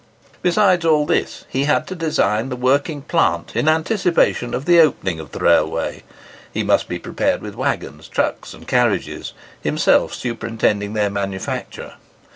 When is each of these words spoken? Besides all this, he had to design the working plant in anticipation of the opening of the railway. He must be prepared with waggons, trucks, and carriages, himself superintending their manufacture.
Besides 0.41 0.83
all 0.83 1.05
this, 1.05 1.45
he 1.47 1.65
had 1.65 1.85
to 1.85 1.93
design 1.93 2.49
the 2.49 2.55
working 2.55 3.03
plant 3.03 3.55
in 3.55 3.69
anticipation 3.69 4.55
of 4.55 4.65
the 4.65 4.79
opening 4.79 5.19
of 5.19 5.31
the 5.31 5.37
railway. 5.37 6.01
He 6.51 6.63
must 6.63 6.87
be 6.89 6.97
prepared 6.97 7.43
with 7.43 7.53
waggons, 7.53 8.07
trucks, 8.07 8.55
and 8.55 8.67
carriages, 8.67 9.33
himself 9.61 10.15
superintending 10.15 10.93
their 10.93 11.11
manufacture. 11.11 11.97